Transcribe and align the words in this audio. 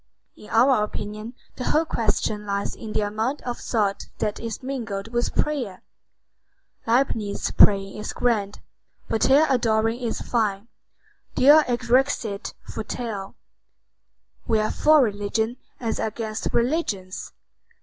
In 0.35 0.49
our 0.49 0.83
opinion 0.83 1.35
the 1.57 1.65
whole 1.65 1.85
question 1.85 2.43
lies 2.47 2.73
in 2.73 2.91
the 2.93 3.01
amount 3.05 3.43
of 3.43 3.59
thought 3.59 4.07
that 4.17 4.39
is 4.39 4.63
mingled 4.63 5.09
with 5.09 5.35
prayer. 5.35 5.83
Leibnitz 6.87 7.51
praying 7.51 7.95
is 7.97 8.11
grand, 8.11 8.61
Voltaire 9.09 9.45
adoring 9.47 9.99
is 9.99 10.19
fine. 10.19 10.69
Deo 11.35 11.59
erexit 11.67 12.55
Voltaire. 12.67 13.35
We 14.47 14.57
are 14.59 14.71
for 14.71 15.03
religion 15.03 15.57
as 15.79 15.99
against 15.99 16.47
religions. 16.51 17.31